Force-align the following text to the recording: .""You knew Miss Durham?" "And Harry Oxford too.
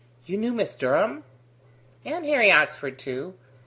.""You 0.25 0.35
knew 0.35 0.51
Miss 0.51 0.75
Durham?" 0.75 1.23
"And 2.03 2.25
Harry 2.25 2.49
Oxford 2.51 2.97
too. 2.97 3.35